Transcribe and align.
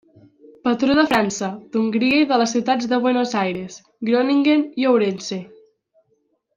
Patró 0.67 0.93
de 0.99 1.03
França, 1.11 1.49
d'Hongria 1.75 2.23
i 2.23 2.27
de 2.33 2.41
les 2.43 2.55
ciutats 2.57 2.89
de 2.95 3.01
Buenos 3.05 3.37
Aires, 3.45 3.79
Groningen 4.11 4.65
i 4.85 4.93
Ourense. 4.97 5.43